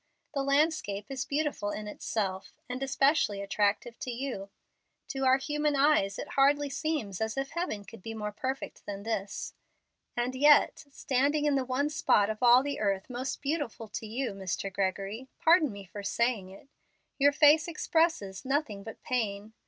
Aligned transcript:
The 0.33 0.41
landscape 0.41 1.05
is 1.11 1.25
beautiful 1.25 1.69
in 1.69 1.87
itself, 1.87 2.55
and 2.67 2.81
especially 2.81 3.39
attractive 3.39 3.99
to 3.99 4.09
you. 4.09 4.49
To 5.09 5.25
our 5.25 5.37
human 5.37 5.75
eyes 5.75 6.17
it 6.17 6.29
hardly 6.29 6.71
seems 6.71 7.21
as 7.21 7.37
if 7.37 7.51
heaven 7.51 7.85
could 7.85 8.01
be 8.01 8.15
more 8.15 8.31
perfect 8.31 8.83
than 8.87 9.03
this. 9.03 9.53
And 10.17 10.33
yet, 10.33 10.85
standing 10.89 11.45
in 11.45 11.53
the 11.53 11.63
one 11.65 11.91
spot 11.91 12.31
of 12.31 12.41
all 12.41 12.63
the 12.63 12.79
earth 12.79 13.11
most 13.11 13.43
beautiful 13.43 13.87
to 13.89 14.07
you, 14.07 14.31
Mr. 14.31 14.73
Gregory, 14.73 15.27
pardon 15.39 15.71
me 15.71 15.85
for 15.85 16.01
saying 16.01 16.49
it, 16.49 16.67
your 17.19 17.31
face 17.31 17.67
expresses 17.67 18.43
nothing 18.43 18.81
but 18.81 19.03
pain. 19.03 19.53